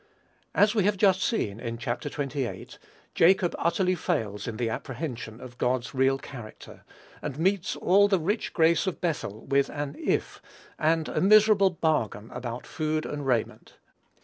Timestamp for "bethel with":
8.99-9.69